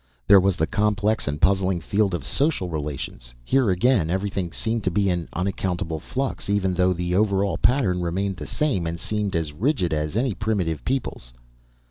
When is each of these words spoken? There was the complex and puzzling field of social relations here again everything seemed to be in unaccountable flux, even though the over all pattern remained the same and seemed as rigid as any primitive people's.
There 0.27 0.39
was 0.39 0.55
the 0.55 0.65
complex 0.65 1.27
and 1.27 1.39
puzzling 1.39 1.79
field 1.79 2.15
of 2.15 2.25
social 2.25 2.69
relations 2.69 3.35
here 3.45 3.69
again 3.69 4.09
everything 4.09 4.51
seemed 4.51 4.83
to 4.85 4.89
be 4.89 5.11
in 5.11 5.27
unaccountable 5.31 5.99
flux, 5.99 6.49
even 6.49 6.73
though 6.73 6.91
the 6.91 7.13
over 7.13 7.45
all 7.45 7.57
pattern 7.59 8.01
remained 8.01 8.37
the 8.37 8.47
same 8.47 8.87
and 8.87 8.99
seemed 8.99 9.35
as 9.35 9.53
rigid 9.53 9.93
as 9.93 10.15
any 10.17 10.33
primitive 10.33 10.83
people's. 10.85 11.33